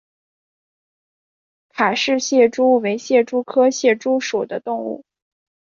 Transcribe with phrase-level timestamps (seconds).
[1.69, 5.05] 卡氏蟹蛛为蟹蛛科蟹蛛属的动物。